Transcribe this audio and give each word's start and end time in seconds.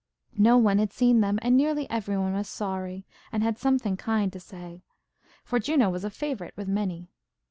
No 0.39 0.57
one 0.57 0.79
had 0.79 0.91
seen 0.91 1.21
them, 1.21 1.37
and 1.43 1.55
nearly 1.55 1.87
every 1.91 2.17
one 2.17 2.33
was 2.33 2.47
sorry, 2.49 3.05
and 3.31 3.43
had 3.43 3.59
something 3.59 3.97
kind 3.97 4.33
to 4.33 4.39
say, 4.39 4.81
for 5.45 5.59
Juno 5.59 5.91
was 5.91 6.03
a 6.03 6.09
favorite 6.09 6.57
with 6.57 6.67
many. 6.67 7.11